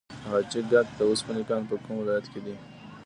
[0.21, 2.55] د حاجي ګک د وسپنې کان په کوم ولایت کې دی؟